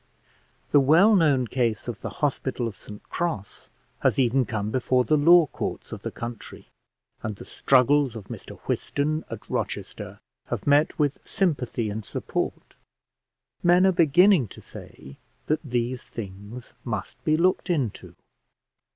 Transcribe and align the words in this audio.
The 0.71 0.79
well 0.79 1.15
known 1.15 1.45
case 1.45 1.87
of 1.87 2.01
the 2.01 2.09
Hospital 2.25 2.67
of 2.67 2.75
St 2.75 3.03
Cross 3.11 3.69
has 3.99 4.17
even 4.17 4.45
come 4.45 4.71
before 4.71 5.03
the 5.03 5.15
law 5.15 5.45
courts 5.45 5.91
of 5.91 6.01
the 6.01 6.09
country, 6.09 6.69
and 7.21 7.35
the 7.35 7.45
struggles 7.45 8.15
of 8.15 8.25
Mr 8.25 8.57
Whiston, 8.61 9.23
at 9.29 9.47
Rochester, 9.47 10.19
have 10.47 10.65
met 10.65 10.97
with 10.97 11.19
sympathy 11.23 11.91
and 11.91 12.03
support. 12.03 12.73
Men 13.61 13.85
are 13.85 13.91
beginning 13.91 14.47
to 14.47 14.59
say 14.59 15.17
that 15.45 15.61
these 15.61 16.07
things 16.07 16.73
must 16.83 17.23
be 17.23 17.37
looked 17.37 17.69
into. 17.69 18.15